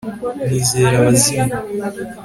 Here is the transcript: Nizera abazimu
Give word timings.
Nizera 0.47 0.95
abazimu 1.01 1.41